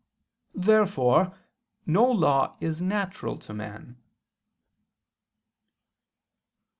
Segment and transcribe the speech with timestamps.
[0.55, 1.31] Therefore
[1.85, 3.97] no law is natural to man.